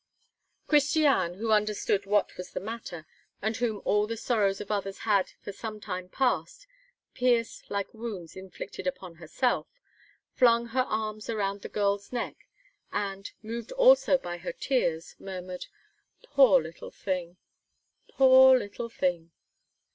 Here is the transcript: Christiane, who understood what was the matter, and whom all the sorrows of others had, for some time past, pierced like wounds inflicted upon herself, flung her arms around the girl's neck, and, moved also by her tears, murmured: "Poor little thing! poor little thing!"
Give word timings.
Christiane, 0.67 1.35
who 1.35 1.51
understood 1.51 2.07
what 2.07 2.35
was 2.35 2.49
the 2.53 2.59
matter, 2.59 3.05
and 3.39 3.55
whom 3.57 3.83
all 3.85 4.07
the 4.07 4.17
sorrows 4.17 4.59
of 4.59 4.71
others 4.71 4.97
had, 5.05 5.29
for 5.43 5.51
some 5.51 5.79
time 5.79 6.09
past, 6.09 6.65
pierced 7.13 7.69
like 7.69 7.93
wounds 7.93 8.35
inflicted 8.35 8.87
upon 8.87 9.17
herself, 9.17 9.67
flung 10.33 10.69
her 10.69 10.85
arms 10.89 11.29
around 11.29 11.61
the 11.61 11.69
girl's 11.69 12.11
neck, 12.11 12.47
and, 12.91 13.33
moved 13.43 13.71
also 13.73 14.17
by 14.17 14.39
her 14.39 14.51
tears, 14.51 15.15
murmured: 15.19 15.67
"Poor 16.23 16.59
little 16.59 16.89
thing! 16.89 17.37
poor 18.07 18.57
little 18.57 18.89
thing!" 18.89 19.31